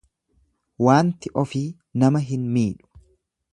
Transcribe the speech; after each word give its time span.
Waanti 0.85 1.33
ofii 1.43 1.63
nama 2.05 2.25
hin 2.31 2.51
miidhu. 2.57 3.05